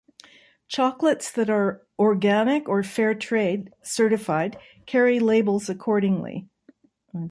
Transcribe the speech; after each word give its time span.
Chocolates 0.67 1.31
that 1.31 1.47
are 1.47 1.85
organic 1.99 2.67
or 2.67 2.81
fair 2.81 3.13
trade 3.13 3.71
certified 3.83 4.57
carry 4.87 5.19
labels 5.19 5.69
accordingly. 5.69 6.49